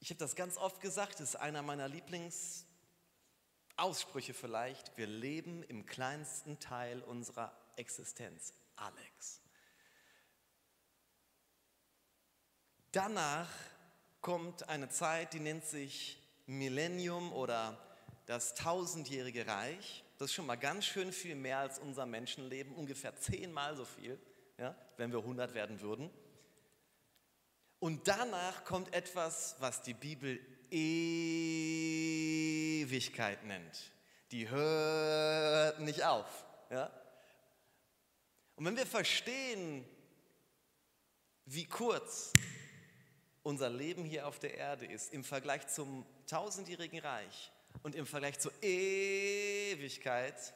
[0.04, 4.94] Ich habe das ganz oft gesagt, das ist einer meiner Lieblingsausprüche vielleicht.
[4.98, 8.52] Wir leben im kleinsten Teil unserer Existenz.
[8.76, 9.40] Alex.
[12.92, 13.48] Danach
[14.20, 17.78] kommt eine Zeit, die nennt sich Millennium oder
[18.26, 20.04] das tausendjährige Reich.
[20.18, 24.20] Das ist schon mal ganz schön viel mehr als unser Menschenleben, ungefähr zehnmal so viel,
[24.58, 26.10] ja, wenn wir 100 werden würden.
[27.84, 30.40] Und danach kommt etwas, was die Bibel
[32.80, 33.92] Ewigkeit nennt.
[34.30, 36.46] Die hört nicht auf.
[36.70, 36.90] Ja?
[38.56, 39.84] Und wenn wir verstehen,
[41.44, 42.32] wie kurz
[43.42, 48.38] unser Leben hier auf der Erde ist, im Vergleich zum tausendjährigen Reich und im Vergleich
[48.38, 50.54] zur Ewigkeit,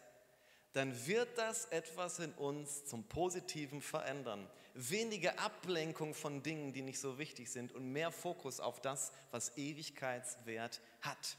[0.73, 4.49] dann wird das etwas in uns zum Positiven verändern.
[4.75, 9.57] Weniger Ablenkung von Dingen, die nicht so wichtig sind und mehr Fokus auf das, was
[9.57, 11.37] Ewigkeitswert hat.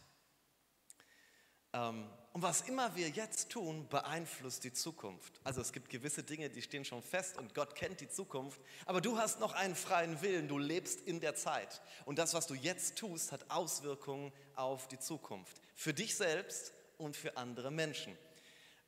[1.74, 5.39] Ähm, und was immer wir jetzt tun, beeinflusst die Zukunft.
[5.44, 9.02] Also es gibt gewisse Dinge, die stehen schon fest und Gott kennt die Zukunft, aber
[9.02, 11.82] du hast noch einen freien Willen, du lebst in der Zeit.
[12.06, 15.60] Und das, was du jetzt tust, hat Auswirkungen auf die Zukunft.
[15.76, 18.15] Für dich selbst und für andere Menschen.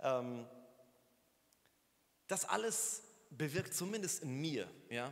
[0.02, 0.48] Ähm,
[2.28, 5.12] das alles bewirkt zumindest in mir ja,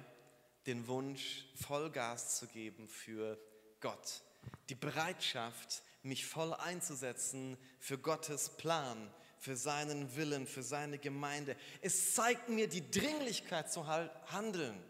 [0.65, 3.37] den Wunsch, Vollgas zu geben für
[3.79, 4.21] Gott.
[4.69, 11.55] Die Bereitschaft, mich voll einzusetzen für Gottes Plan, für seinen Willen, für seine Gemeinde.
[11.81, 14.81] Es zeigt mir die Dringlichkeit zu handeln.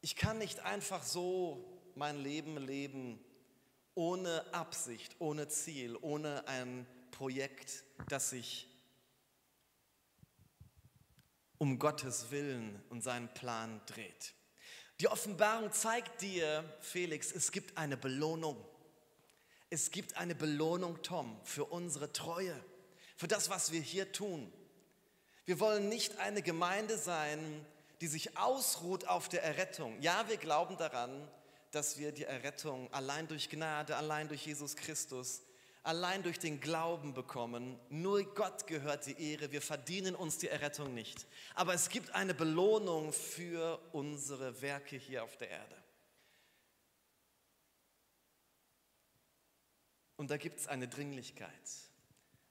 [0.00, 3.18] Ich kann nicht einfach so mein Leben leben
[3.94, 8.68] ohne Absicht, ohne Ziel, ohne ein Projekt, das sich
[11.56, 14.34] um Gottes Willen und seinen Plan dreht.
[15.00, 18.62] Die Offenbarung zeigt dir, Felix, es gibt eine Belohnung.
[19.70, 22.54] Es gibt eine Belohnung, Tom, für unsere Treue,
[23.16, 24.52] für das, was wir hier tun.
[25.46, 27.64] Wir wollen nicht eine Gemeinde sein,
[28.02, 29.98] die sich ausruht auf der Errettung.
[30.02, 31.26] Ja, wir glauben daran,
[31.70, 35.40] dass wir die Errettung allein durch Gnade, allein durch Jesus Christus,
[35.86, 37.78] allein durch den Glauben bekommen.
[37.88, 39.52] Nur Gott gehört die Ehre.
[39.52, 41.26] Wir verdienen uns die Errettung nicht.
[41.54, 45.76] Aber es gibt eine Belohnung für unsere Werke hier auf der Erde.
[50.16, 51.52] Und da gibt es eine Dringlichkeit.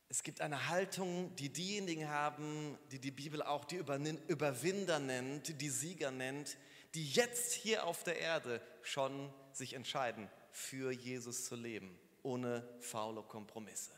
[0.08, 5.70] Es gibt eine Haltung, die diejenigen haben, die die Bibel auch die Überwinder nennt, die
[5.70, 6.58] Sieger nennt,
[6.94, 13.24] die jetzt hier auf der Erde schon sich entscheiden, für Jesus zu leben, ohne faule
[13.24, 13.92] Kompromisse.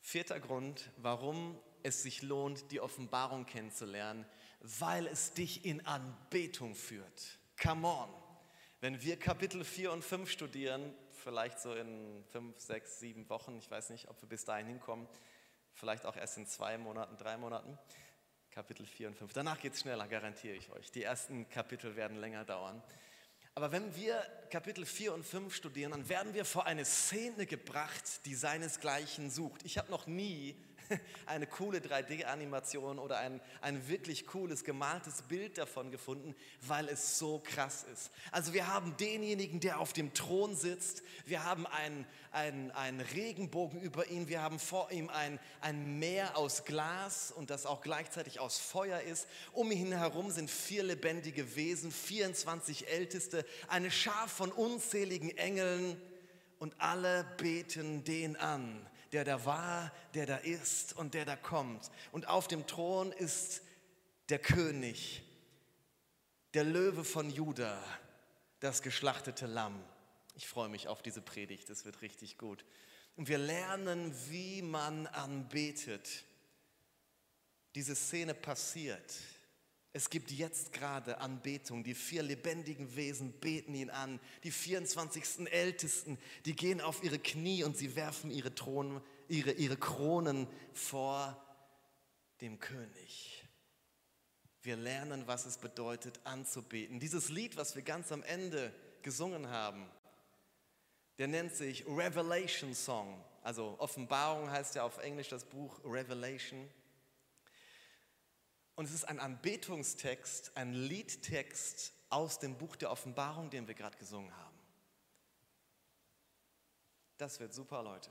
[0.00, 4.26] Vierter Grund, warum es sich lohnt, die Offenbarung kennenzulernen,
[4.60, 7.38] weil es dich in Anbetung führt.
[7.60, 8.08] Come on.
[8.80, 13.56] Wenn wir Kapitel 4 und 5 studieren, vielleicht so in fünf, sechs, sieben Wochen.
[13.58, 15.06] Ich weiß nicht, ob wir bis dahin hinkommen.
[15.72, 17.78] Vielleicht auch erst in zwei Monaten, drei Monaten.
[18.50, 19.32] Kapitel 4 und 5.
[19.32, 20.90] Danach geht es schneller, garantiere ich euch.
[20.90, 22.82] Die ersten Kapitel werden länger dauern.
[23.54, 28.24] Aber wenn wir Kapitel 4 und 5 studieren, dann werden wir vor eine Szene gebracht,
[28.24, 29.62] die seinesgleichen sucht.
[29.64, 30.56] Ich habe noch nie
[31.26, 37.40] eine coole 3D-Animation oder ein, ein wirklich cooles gemaltes Bild davon gefunden, weil es so
[37.44, 38.10] krass ist.
[38.30, 43.80] Also wir haben denjenigen, der auf dem Thron sitzt, wir haben einen, einen, einen Regenbogen
[43.80, 48.40] über ihn, wir haben vor ihm ein, ein Meer aus Glas und das auch gleichzeitig
[48.40, 49.28] aus Feuer ist.
[49.52, 56.00] Um ihn herum sind vier lebendige Wesen, 24 Älteste, eine Schar von unzähligen Engeln
[56.58, 61.90] und alle beten den an der da war, der da ist und der da kommt.
[62.12, 63.62] Und auf dem Thron ist
[64.28, 65.22] der König,
[66.54, 67.82] der Löwe von Juda,
[68.60, 69.82] das geschlachtete Lamm.
[70.34, 72.64] Ich freue mich auf diese Predigt, es wird richtig gut.
[73.16, 76.24] Und wir lernen, wie man anbetet.
[77.74, 79.12] Diese Szene passiert
[79.94, 81.84] es gibt jetzt gerade Anbetung.
[81.84, 84.20] Die vier lebendigen Wesen beten ihn an.
[84.42, 85.52] Die 24.
[85.52, 91.36] Ältesten, die gehen auf ihre Knie und sie werfen ihre, Thron, ihre, ihre Kronen vor
[92.40, 93.44] dem König.
[94.62, 96.98] Wir lernen, was es bedeutet, anzubeten.
[96.98, 99.86] Dieses Lied, was wir ganz am Ende gesungen haben,
[101.18, 103.22] der nennt sich Revelation Song.
[103.42, 106.66] Also Offenbarung heißt ja auf Englisch das Buch Revelation.
[108.74, 113.98] Und es ist ein Anbetungstext, ein Liedtext aus dem Buch der Offenbarung, den wir gerade
[113.98, 114.58] gesungen haben.
[117.18, 118.10] Das wird super, Leute.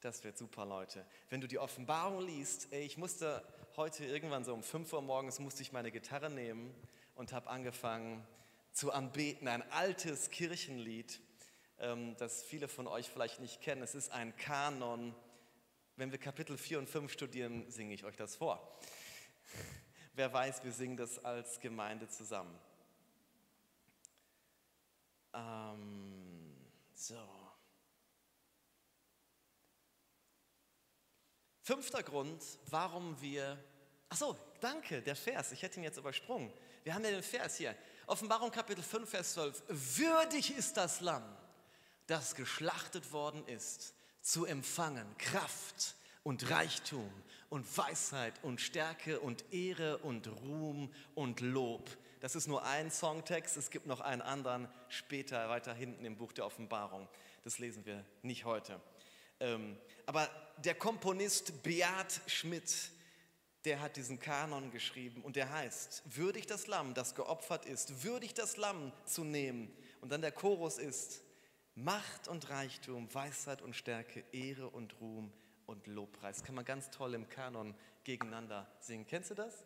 [0.00, 1.06] Das wird super, Leute.
[1.30, 3.42] Wenn du die Offenbarung liest, ey, ich musste
[3.76, 6.74] heute irgendwann so um 5 Uhr morgens musste ich meine Gitarre nehmen
[7.14, 8.26] und habe angefangen
[8.72, 9.48] zu anbeten.
[9.48, 11.20] Ein altes Kirchenlied,
[11.78, 13.82] ähm, das viele von euch vielleicht nicht kennen.
[13.82, 15.14] Es ist ein Kanon.
[15.96, 18.78] Wenn wir Kapitel 4 und 5 studieren, singe ich euch das vor.
[20.14, 22.58] Wer weiß, wir singen das als Gemeinde zusammen.
[25.34, 26.56] Ähm,
[26.94, 27.16] so.
[31.62, 33.62] Fünfter Grund, warum wir.
[34.08, 35.52] Ach so, danke, der Vers.
[35.52, 36.52] Ich hätte ihn jetzt übersprungen.
[36.84, 37.74] Wir haben ja den Vers hier.
[38.06, 39.62] Offenbarung Kapitel 5, Vers 12.
[39.68, 41.24] Würdig ist das Lamm,
[42.06, 47.10] das geschlachtet worden ist, zu empfangen Kraft und Reichtum
[47.48, 51.90] und Weisheit und Stärke und Ehre und Ruhm und Lob.
[52.20, 56.32] Das ist nur ein Songtext, es gibt noch einen anderen später weiter hinten im Buch
[56.32, 57.08] der Offenbarung.
[57.42, 58.80] Das lesen wir nicht heute.
[59.40, 62.90] Ähm, aber der Komponist Beat Schmidt,
[63.64, 68.34] der hat diesen Kanon geschrieben und der heißt, würdig das Lamm, das geopfert ist, würdig
[68.34, 69.74] das Lamm zu nehmen.
[70.00, 71.22] Und dann der Chorus ist,
[71.74, 75.32] Macht und Reichtum, Weisheit und Stärke, Ehre und Ruhm,
[75.72, 76.44] und Lobpreis.
[76.44, 79.06] Kann man ganz toll im Kanon gegeneinander singen.
[79.06, 79.64] Kennst du das?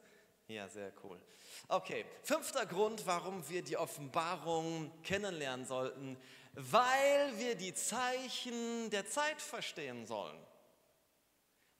[0.49, 1.21] Ja, sehr cool.
[1.69, 6.17] Okay, fünfter Grund, warum wir die Offenbarung kennenlernen sollten,
[6.53, 10.39] weil wir die Zeichen der Zeit verstehen sollen.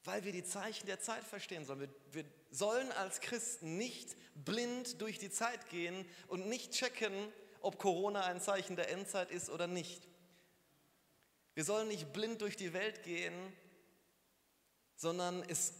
[0.03, 1.79] Weil wir die Zeichen der Zeit verstehen sollen.
[1.79, 7.13] Wir, wir sollen als Christen nicht blind durch die Zeit gehen und nicht checken,
[7.61, 10.07] ob Corona ein Zeichen der Endzeit ist oder nicht.
[11.55, 13.33] Wir sollen nicht blind durch die Welt gehen
[14.97, 15.73] sondern es,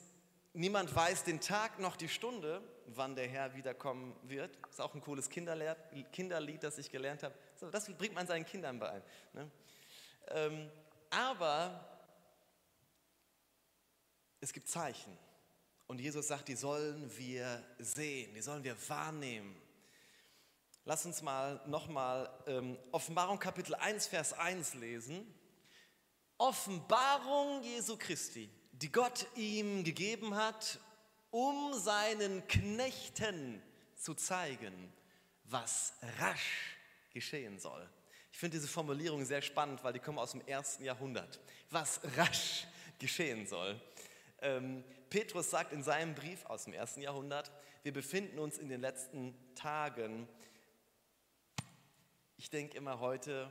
[0.54, 4.58] niemand weiß den Tag noch die Stunde, wann der Herr wiederkommen wird.
[4.70, 7.36] Ist auch ein cooles Kinderlied, das ich gelernt habe.
[7.72, 9.02] Das bringt man seinen Kindern bei.
[9.34, 9.52] Ne?
[10.30, 10.70] Ähm,
[11.10, 11.86] aber
[14.40, 15.18] es gibt Zeichen.
[15.88, 19.56] Und Jesus sagt, die sollen wir sehen, die sollen wir wahrnehmen.
[20.86, 25.34] Lass uns mal nochmal ähm, Offenbarung Kapitel 1, Vers 1 lesen.
[26.38, 28.50] Offenbarung Jesu Christi,
[28.82, 30.80] die Gott ihm gegeben hat,
[31.32, 33.62] um seinen Knechten
[33.96, 34.94] zu zeigen,
[35.46, 36.78] was rasch
[37.12, 37.90] geschehen soll.
[38.32, 41.40] Ich finde diese Formulierung sehr spannend, weil die kommen aus dem ersten Jahrhundert.
[41.72, 42.68] Was rasch
[43.00, 43.82] geschehen soll.
[44.42, 48.82] Ähm, Petrus sagt in seinem Brief aus dem ersten Jahrhundert, wir befinden uns in den
[48.82, 50.28] letzten Tagen.
[52.38, 53.50] Ich denke immer, heute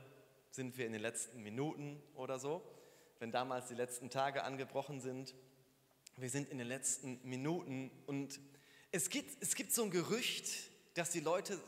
[0.51, 2.61] sind wir in den letzten Minuten oder so
[3.19, 5.33] wenn damals die letzten Tage angebrochen sind.
[6.15, 8.39] Wir sind in den letzten Minuten und
[8.91, 11.59] es gibt, es gibt so ein Gerücht, dass die Leute,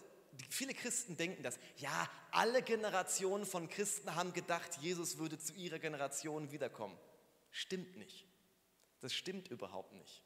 [0.50, 5.80] viele Christen denken das, ja, alle Generationen von Christen haben gedacht, Jesus würde zu ihrer
[5.80, 6.98] Generation wiederkommen.
[7.52, 8.26] Stimmt nicht.
[9.02, 10.24] Das stimmt überhaupt nicht.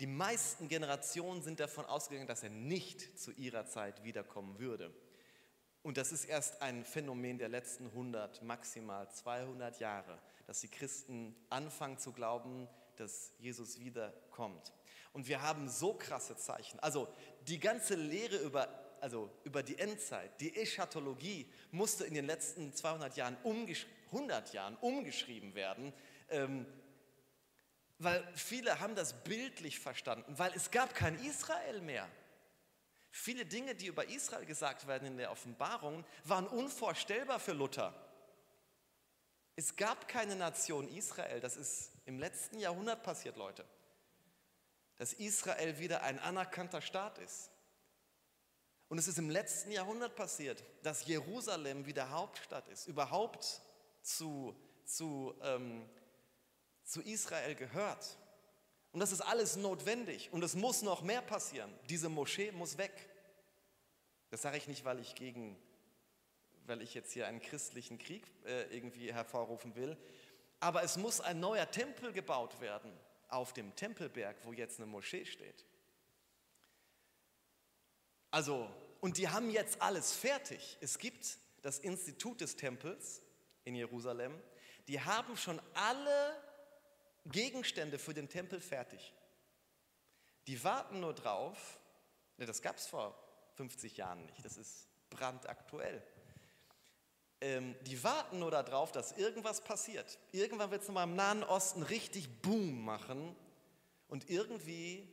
[0.00, 4.94] Die meisten Generationen sind davon ausgegangen, dass er nicht zu ihrer Zeit wiederkommen würde.
[5.82, 11.34] Und das ist erst ein Phänomen der letzten 100, maximal 200 Jahre, dass die Christen
[11.50, 14.72] anfangen zu glauben, dass Jesus wiederkommt.
[15.12, 16.78] Und wir haben so krasse Zeichen.
[16.80, 17.08] Also
[17.46, 18.68] die ganze Lehre über,
[19.00, 25.54] also über die Endzeit, die Eschatologie, musste in den letzten 200 Jahren, 100 Jahren umgeschrieben
[25.54, 25.92] werden.
[26.28, 26.66] Ähm,
[27.98, 32.08] Weil viele haben das bildlich verstanden, weil es gab kein Israel mehr.
[33.10, 37.94] Viele Dinge, die über Israel gesagt werden in der Offenbarung, waren unvorstellbar für Luther.
[39.56, 41.40] Es gab keine Nation Israel.
[41.40, 43.64] Das ist im letzten Jahrhundert passiert, Leute.
[44.96, 47.50] Dass Israel wieder ein anerkannter Staat ist.
[48.88, 53.60] Und es ist im letzten Jahrhundert passiert, dass Jerusalem wieder Hauptstadt ist, überhaupt
[54.02, 55.88] zu, zu, ähm,
[56.84, 58.16] zu Israel gehört.
[58.92, 61.72] Und das ist alles notwendig und es muss noch mehr passieren.
[61.88, 62.92] Diese Moschee muss weg.
[64.30, 65.56] Das sage ich nicht, weil ich gegen,
[66.66, 69.96] weil ich jetzt hier einen christlichen Krieg äh, irgendwie hervorrufen will.
[70.60, 72.92] Aber es muss ein neuer Tempel gebaut werden
[73.28, 75.64] auf dem Tempelberg, wo jetzt eine Moschee steht.
[78.30, 78.68] Also,
[79.00, 80.78] und die haben jetzt alles fertig.
[80.80, 83.22] Es gibt das Institut des Tempels
[83.64, 84.32] in Jerusalem.
[84.88, 86.36] Die haben schon alle
[87.30, 89.12] Gegenstände für den Tempel fertig.
[90.46, 91.78] Die warten nur drauf,
[92.38, 93.18] ne, das gab es vor
[93.56, 96.02] 50 Jahren nicht, das ist brandaktuell.
[97.40, 100.18] Ähm, die warten nur darauf, dass irgendwas passiert.
[100.32, 103.36] Irgendwann wird es nochmal im Nahen Osten richtig Boom machen
[104.08, 105.06] und irgendwie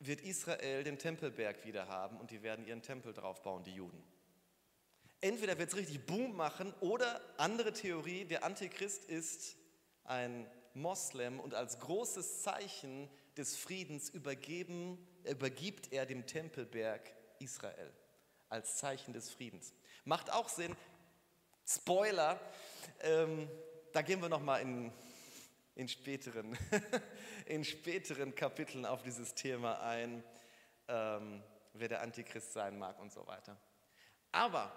[0.00, 4.02] wird Israel den Tempelberg wieder haben und die werden ihren Tempel draufbauen, die Juden.
[5.20, 9.56] Entweder wird es richtig Boom machen oder andere Theorie, der Antichrist ist
[10.04, 17.92] ein Moslem und als großes Zeichen des Friedens übergeben, übergibt er dem Tempelberg Israel
[18.48, 19.72] als Zeichen des Friedens.
[20.04, 20.76] Macht auch Sinn.
[21.66, 22.38] Spoiler,
[23.00, 23.48] ähm,
[23.92, 24.92] da gehen wir nochmal in,
[25.74, 26.58] in, späteren,
[27.46, 30.22] in späteren Kapiteln auf dieses Thema ein,
[30.88, 33.56] ähm, wer der Antichrist sein mag und so weiter.
[34.30, 34.70] Aber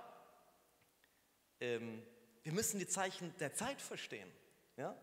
[1.59, 2.01] ähm,
[2.43, 4.31] wir müssen die Zeichen der Zeit verstehen.
[4.77, 4.95] Ja?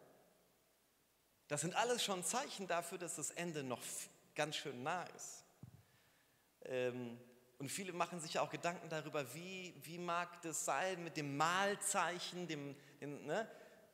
[1.49, 3.81] Das sind alles schon Zeichen dafür, dass das Ende noch
[4.35, 5.45] ganz schön nah ist.
[6.65, 7.19] Ähm,
[7.59, 11.37] und viele machen sich ja auch Gedanken darüber, wie, wie mag das sein mit dem
[11.37, 13.49] Malzeichen, dem, dem, ne,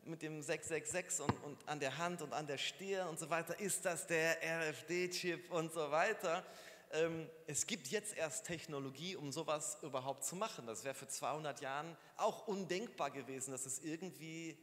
[0.05, 3.59] mit dem 666 und, und an der Hand und an der Stirn und so weiter.
[3.59, 6.45] Ist das der RFD-Chip und so weiter?
[6.93, 10.67] Ähm, es gibt jetzt erst Technologie, um sowas überhaupt zu machen.
[10.67, 14.59] Das wäre für 200 Jahren auch undenkbar gewesen, dass es irgendwie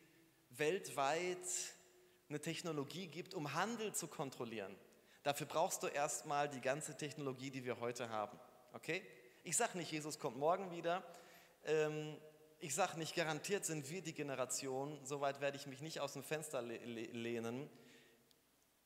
[0.49, 1.37] weltweit
[2.29, 4.75] eine Technologie gibt, um Handel zu kontrollieren.
[5.23, 8.39] Dafür brauchst du erstmal die ganze Technologie, die wir heute haben.
[8.73, 9.01] Okay?
[9.43, 11.03] Ich sage nicht, Jesus kommt morgen wieder.
[11.65, 12.17] Ähm,
[12.59, 14.99] ich sage nicht, garantiert sind wir die Generation.
[15.03, 17.69] Soweit werde ich mich nicht aus dem Fenster lehnen.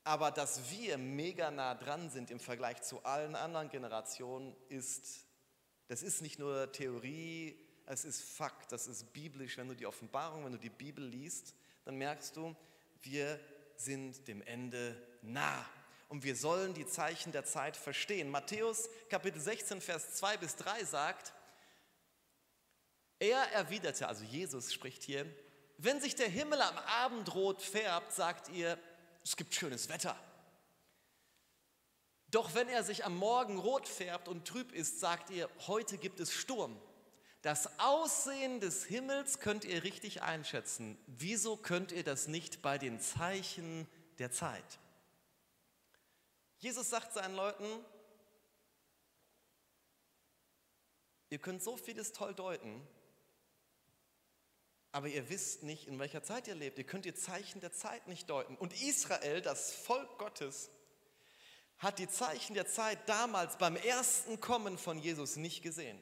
[0.04, 5.25] Aber dass wir mega nah dran sind im Vergleich zu allen anderen Generationen, ist,
[5.88, 9.58] das ist nicht nur Theorie, es ist Fakt, das ist biblisch.
[9.58, 11.54] Wenn du die Offenbarung, wenn du die Bibel liest,
[11.86, 12.56] dann merkst du,
[13.04, 13.40] wir
[13.76, 15.66] sind dem Ende nah.
[16.10, 18.30] Und wir sollen die Zeichen der Zeit verstehen.
[18.30, 21.34] Matthäus Kapitel 16, Vers 2 bis 3 sagt,
[23.20, 25.26] er erwiderte, also Jesus spricht hier,
[25.78, 28.78] wenn sich der Himmel am Abend rot färbt, sagt ihr,
[29.24, 30.16] es gibt schönes Wetter.
[32.30, 36.20] Doch wenn er sich am Morgen rot färbt und trüb ist, sagt ihr, heute gibt
[36.20, 36.80] es Sturm.
[37.41, 40.97] Das Aussehen des Himmels könnt ihr richtig einschätzen.
[41.08, 43.88] Wieso könnt ihr das nicht bei den Zeichen
[44.19, 44.80] der Zeit?
[46.60, 47.65] Jesus sagt seinen Leuten,
[51.32, 52.88] ihr könnt so vieles toll deuten,
[54.91, 56.77] aber ihr wisst nicht, in welcher Zeit ihr lebt.
[56.77, 58.56] Ihr könnt die Zeichen der Zeit nicht deuten.
[58.58, 60.69] Und Israel, das Volk Gottes,
[61.80, 65.97] hat die Zeichen der Zeit damals beim ersten Kommen von Jesus nicht gesehen.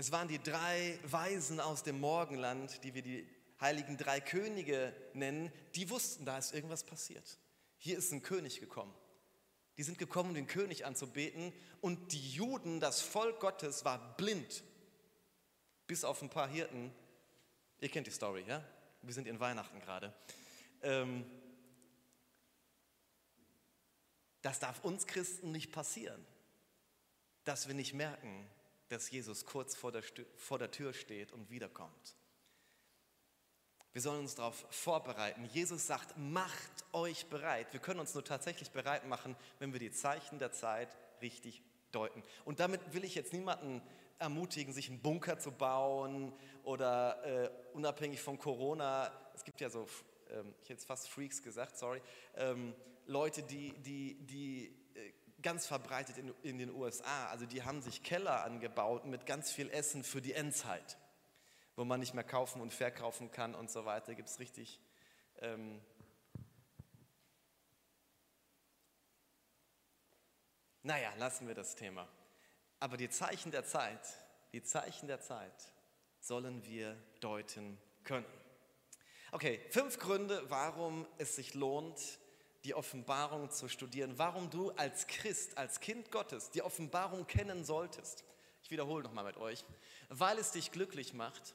[0.00, 3.28] Es waren die drei Weisen aus dem Morgenland, die wir die
[3.60, 7.36] heiligen drei Könige nennen, die wussten, da ist irgendwas passiert.
[7.78, 8.94] Hier ist ein König gekommen.
[9.76, 14.62] Die sind gekommen, um den König anzubeten und die Juden, das Volk Gottes, war blind.
[15.88, 16.92] Bis auf ein paar Hirten.
[17.80, 18.64] Ihr kennt die Story, ja?
[19.02, 20.14] Wir sind in Weihnachten gerade.
[20.82, 21.28] Ähm,
[24.42, 26.24] das darf uns Christen nicht passieren,
[27.42, 28.48] dass wir nicht merken,
[28.88, 30.02] dass Jesus kurz vor der,
[30.36, 32.16] vor der Tür steht und wiederkommt.
[33.92, 35.44] Wir sollen uns darauf vorbereiten.
[35.52, 37.72] Jesus sagt, macht euch bereit.
[37.72, 42.22] Wir können uns nur tatsächlich bereit machen, wenn wir die Zeichen der Zeit richtig deuten.
[42.44, 43.82] Und damit will ich jetzt niemanden
[44.18, 46.32] ermutigen, sich einen Bunker zu bauen
[46.64, 49.88] oder äh, unabhängig von Corona, es gibt ja so,
[50.30, 52.02] ähm, ich hätte jetzt fast Freaks gesagt, sorry,
[52.36, 52.74] ähm,
[53.06, 54.77] Leute, die, die, die
[55.48, 57.28] ganz verbreitet in, in, den USA.
[57.28, 60.98] Also die haben sich Keller angebaut mit ganz viel Essen für die Endzeit.
[61.74, 64.14] wo man nicht mehr kaufen und verkaufen kann und so weiter.
[64.14, 64.78] Gibt es richtig.
[65.36, 65.80] Ähm,
[70.82, 72.06] naja, lassen wir das Thema.
[72.78, 74.06] Aber die Zeichen der Zeit,
[74.52, 75.72] die Zeichen der Zeit
[76.20, 78.26] sollen wir deuten können.
[79.32, 82.18] Okay, fünf Gründe, warum es sich lohnt,
[82.64, 88.24] die Offenbarung zu studieren, warum du als Christ, als Kind Gottes die Offenbarung kennen solltest.
[88.62, 89.64] Ich wiederhole nochmal mit euch,
[90.08, 91.54] weil es dich glücklich macht,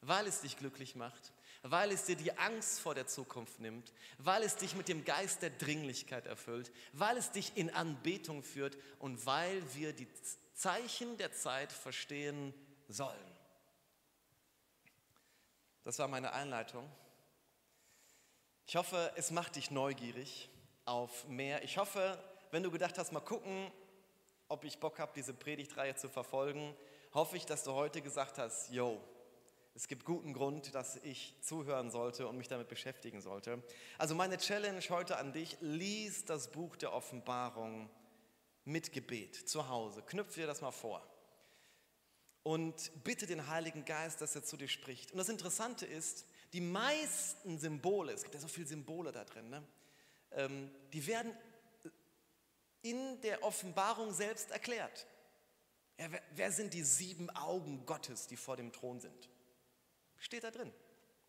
[0.00, 4.42] weil es dich glücklich macht, weil es dir die Angst vor der Zukunft nimmt, weil
[4.42, 9.24] es dich mit dem Geist der Dringlichkeit erfüllt, weil es dich in Anbetung führt und
[9.26, 10.08] weil wir die
[10.54, 12.52] Zeichen der Zeit verstehen
[12.88, 13.16] sollen.
[15.84, 16.88] Das war meine Einleitung.
[18.68, 20.50] Ich hoffe, es macht dich neugierig
[20.84, 21.64] auf mehr.
[21.64, 23.72] Ich hoffe, wenn du gedacht hast, mal gucken,
[24.46, 26.76] ob ich Bock habe, diese Predigtreihe zu verfolgen,
[27.14, 29.00] hoffe ich, dass du heute gesagt hast, yo,
[29.74, 33.62] es gibt guten Grund, dass ich zuhören sollte und mich damit beschäftigen sollte.
[33.96, 37.88] Also meine Challenge heute an dich, lies das Buch der Offenbarung
[38.66, 40.02] mit Gebet zu Hause.
[40.02, 41.02] Knüpf dir das mal vor.
[42.42, 45.12] Und bitte den Heiligen Geist, dass er zu dir spricht.
[45.12, 49.48] Und das Interessante ist, die meisten Symbole, es gibt ja so viele Symbole da drin,
[49.50, 49.62] ne?
[50.32, 51.32] ähm, die werden
[52.82, 55.06] in der Offenbarung selbst erklärt.
[55.98, 59.28] Ja, wer, wer sind die sieben Augen Gottes, die vor dem Thron sind?
[60.16, 60.72] Steht da drin.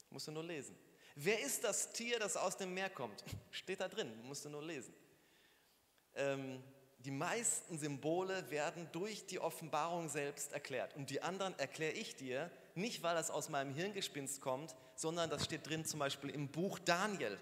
[0.09, 0.77] Musst du nur lesen.
[1.15, 3.23] Wer ist das Tier, das aus dem Meer kommt?
[3.51, 4.11] Steht da drin.
[4.23, 4.93] Musst du nur lesen.
[6.15, 6.63] Ähm,
[7.05, 10.95] die meisten Symbole werden durch die Offenbarung selbst erklärt.
[10.95, 15.45] Und die anderen erkläre ich dir, nicht weil das aus meinem Hirngespinst kommt, sondern das
[15.45, 17.37] steht drin zum Beispiel im Buch Daniel,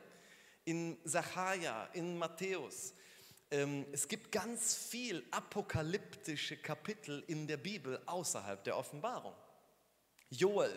[0.64, 2.94] in Sacharja, in Matthäus.
[3.50, 9.34] Ähm, es gibt ganz viel apokalyptische Kapitel in der Bibel außerhalb der Offenbarung.
[10.30, 10.74] Joel,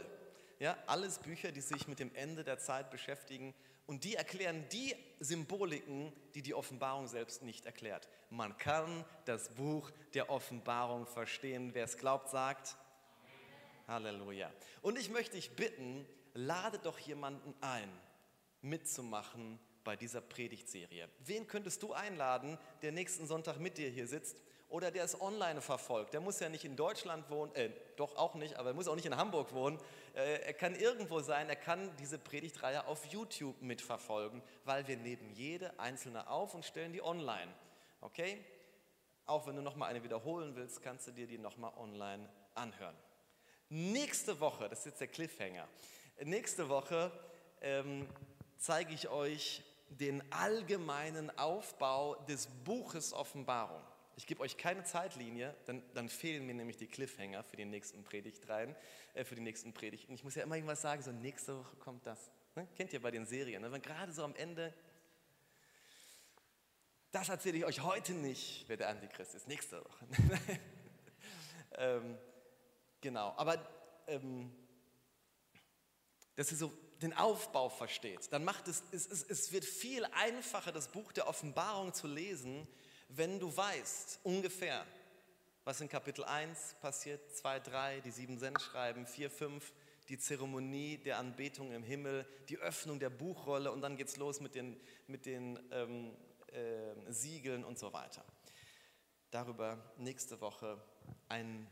[0.59, 3.55] ja, alles Bücher, die sich mit dem Ende der Zeit beschäftigen
[3.91, 8.09] und die erklären die Symboliken, die die Offenbarung selbst nicht erklärt.
[8.31, 11.75] Man kann das Buch der Offenbarung verstehen.
[11.75, 12.77] Wer es glaubt, sagt
[13.89, 14.53] Halleluja.
[14.81, 17.91] Und ich möchte dich bitten, lade doch jemanden ein,
[18.63, 21.09] mitzumachen bei dieser Predigtserie.
[21.19, 25.61] Wen könntest du einladen, der nächsten Sonntag mit dir hier sitzt oder der es online
[25.61, 26.15] verfolgt.
[26.15, 28.95] Der muss ja nicht in Deutschland wohnen, äh, doch auch nicht, aber er muss auch
[28.95, 29.79] nicht in Hamburg wohnen.
[30.15, 35.31] Äh, er kann irgendwo sein, er kann diese Predigtreihe auf YouTube mitverfolgen, weil wir nehmen
[35.35, 37.53] jede einzelne auf und stellen die online.
[38.01, 38.43] Okay?
[39.27, 42.97] Auch wenn du nochmal eine wiederholen willst, kannst du dir die nochmal online anhören.
[43.69, 45.69] Nächste Woche, das ist jetzt der Cliffhanger,
[46.23, 47.13] nächste Woche
[47.61, 48.09] ähm,
[48.57, 53.83] zeige ich euch den allgemeinen Aufbau des Buches Offenbarung.
[54.21, 58.05] Ich gebe euch keine Zeitlinie, dann, dann, fehlen mir nämlich die Cliffhanger für die nächsten
[58.05, 58.77] Predigtreihen,
[59.15, 60.13] äh, für die nächsten Predigten.
[60.13, 62.31] Ich muss ja immer irgendwas sagen, so nächste Woche kommt das.
[62.55, 62.69] Ne?
[62.77, 63.73] Kennt ihr bei den Serien, ne?
[63.73, 64.75] wenn gerade so am Ende,
[67.13, 70.07] das erzähle ich euch heute nicht, wer der Antichrist ist, nächste Woche.
[71.79, 72.19] ähm,
[73.01, 73.67] genau, aber
[74.07, 74.53] ähm,
[76.37, 80.73] dass ihr so den Aufbau versteht, dann macht es, es, es, es wird viel einfacher,
[80.73, 82.69] das Buch der Offenbarung zu lesen,
[83.17, 84.87] wenn du weißt ungefähr,
[85.65, 89.73] was in Kapitel 1 passiert, 2, 3, die sieben Sendschreiben, 4, 5,
[90.09, 94.41] die Zeremonie der Anbetung im Himmel, die Öffnung der Buchrolle und dann geht es los
[94.41, 96.17] mit den, mit den ähm,
[96.49, 98.25] äh, Siegeln und so weiter.
[99.31, 100.81] Darüber nächste Woche
[101.29, 101.69] ein,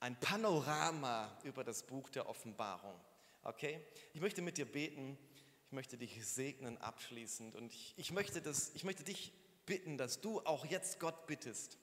[0.00, 2.98] ein Panorama über das Buch der Offenbarung.
[3.42, 3.80] Okay?
[4.14, 5.18] Ich möchte mit dir beten,
[5.66, 9.32] ich möchte dich segnen abschließend und ich, ich, möchte, das, ich möchte dich
[9.66, 11.78] bitten, dass du auch jetzt Gott bittest,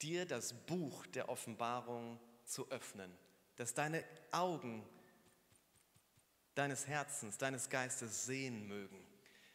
[0.00, 3.12] dir das Buch der Offenbarung zu öffnen,
[3.56, 4.84] dass deine Augen
[6.54, 8.98] deines Herzens, deines Geistes sehen mögen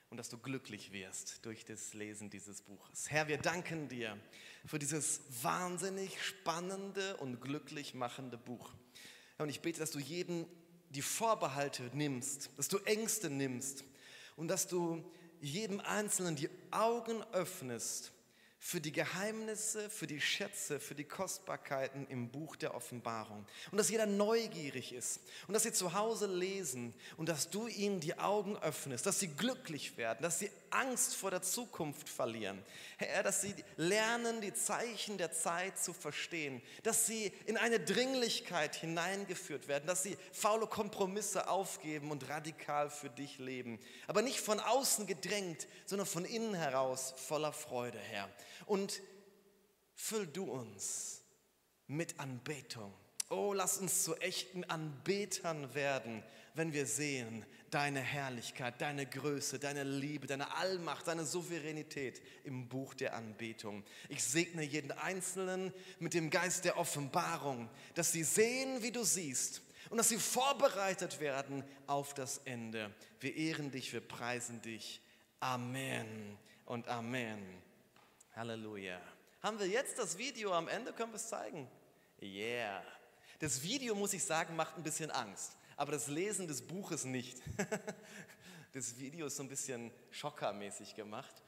[0.10, 3.10] und dass du glücklich wirst durch das Lesen dieses Buches.
[3.10, 4.18] Herr, wir danken dir
[4.66, 8.74] für dieses wahnsinnig spannende und glücklich machende Buch.
[9.38, 10.46] Und ich bete, dass du jeden
[10.92, 13.84] die Vorbehalte nimmst, dass du Ängste nimmst
[14.36, 15.04] und dass du
[15.44, 18.14] jedem Einzelnen die Augen öffnest
[18.58, 23.46] für die Geheimnisse, für die Schätze, für die Kostbarkeiten im Buch der Offenbarung.
[23.70, 28.00] Und dass jeder neugierig ist und dass sie zu Hause lesen und dass du ihnen
[28.00, 32.64] die Augen öffnest, dass sie glücklich werden, dass sie Angst vor der Zukunft verlieren.
[32.98, 38.76] Herr, dass sie lernen, die Zeichen der Zeit zu verstehen, dass sie in eine Dringlichkeit
[38.76, 43.80] hineingeführt werden, dass sie faule Kompromisse aufgeben und radikal für dich leben.
[44.08, 48.30] Aber nicht von außen gedrängt, sondern von innen heraus voller Freude, Herr.
[48.66, 49.02] Und
[49.96, 51.22] füll du uns
[51.88, 52.94] mit Anbetung
[53.34, 56.24] Oh, lass uns zu echten Anbetern werden,
[56.56, 62.94] wenn wir sehen deine Herrlichkeit, deine Größe, deine Liebe, deine Allmacht, deine Souveränität im Buch
[62.94, 63.84] der Anbetung.
[64.10, 69.62] Ich segne jeden Einzelnen mit dem Geist der Offenbarung, dass sie sehen, wie du siehst
[69.90, 72.94] und dass sie vorbereitet werden auf das Ende.
[73.20, 75.02] Wir ehren dich, wir preisen dich.
[75.40, 77.44] Amen und Amen.
[78.36, 79.02] Halleluja.
[79.42, 80.94] Haben wir jetzt das Video am Ende?
[80.94, 81.68] Können wir es zeigen?
[82.22, 82.84] Yeah.
[83.40, 87.42] Das Video, muss ich sagen, macht ein bisschen Angst, aber das Lesen des Buches nicht.
[88.74, 91.44] Das Video ist so ein bisschen schockermäßig gemacht.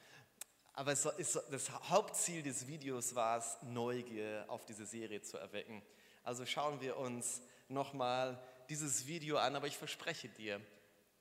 [0.73, 5.81] Aber das Hauptziel des Videos war es, Neugier auf diese Serie zu erwecken.
[6.21, 10.61] Also schauen wir uns nochmal dieses Video an, aber ich verspreche dir,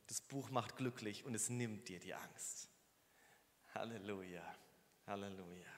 [0.08, 2.68] das Buch macht glücklich und es nimmt dir die Angst.
[3.74, 4.44] Halleluja,
[5.06, 5.73] Halleluja.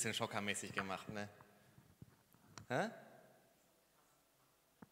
[0.00, 1.28] Bisschen schockermäßig gemacht, ne?
[2.68, 2.88] Hä?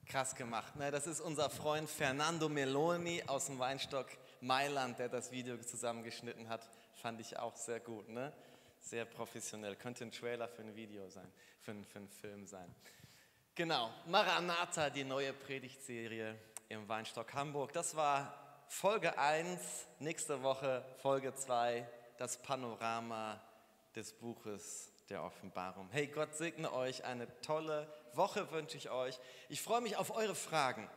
[0.04, 0.90] Krass gemacht, ne?
[0.90, 4.06] Das ist unser Freund Fernando Meloni aus dem Weinstock
[4.42, 6.68] Mailand, der das Video zusammengeschnitten hat.
[6.92, 8.34] Fand ich auch sehr gut, ne?
[8.80, 9.76] Sehr professionell.
[9.76, 11.32] Könnte ein Trailer für ein Video sein,
[11.62, 12.74] für, für einen Film sein.
[13.54, 16.38] Genau, Maranatha, die neue Predigtserie
[16.68, 17.72] im Weinstock Hamburg.
[17.72, 19.58] Das war Folge 1,
[20.00, 21.88] nächste Woche Folge 2,
[22.18, 23.40] das Panorama
[23.94, 25.88] des Buches der Offenbarung.
[25.90, 27.04] Hey, Gott segne euch.
[27.04, 29.18] Eine tolle Woche wünsche ich euch.
[29.48, 30.88] Ich freue mich auf eure Fragen.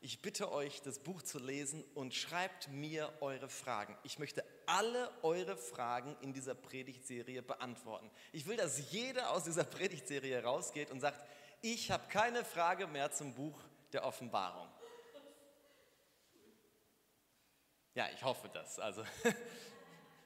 [0.00, 3.98] Ich bitte euch, das Buch zu lesen und schreibt mir eure Fragen.
[4.04, 8.08] Ich möchte alle eure Fragen in dieser Predigtserie beantworten.
[8.32, 11.20] Ich will, dass jeder aus dieser Predigtserie rausgeht und sagt,
[11.62, 13.58] ich habe keine Frage mehr zum Buch
[13.92, 14.68] der Offenbarung.
[17.94, 18.78] Ja, ich hoffe das.
[18.78, 19.02] Also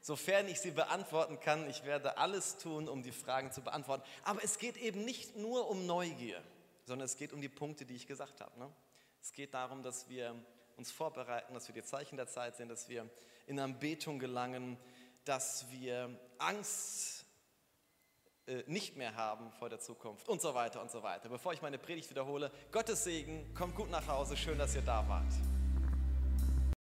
[0.03, 1.69] sofern ich sie beantworten kann.
[1.71, 4.03] Ich werde alles tun, um die Fragen zu beantworten.
[4.25, 6.43] Aber es geht eben nicht nur um Neugier,
[6.85, 8.59] sondern es geht um die Punkte, die ich gesagt habe.
[8.59, 8.71] Ne?
[9.23, 10.35] Es geht darum, dass wir
[10.77, 13.09] uns vorbereiten, dass wir die Zeichen der Zeit sehen, dass wir
[13.47, 14.77] in Anbetung gelangen,
[15.25, 17.25] dass wir Angst
[18.47, 21.29] äh, nicht mehr haben vor der Zukunft und so weiter und so weiter.
[21.29, 25.09] Bevor ich meine Predigt wiederhole, Gottes Segen, kommt gut nach Hause, schön, dass ihr da
[25.09, 25.52] wart.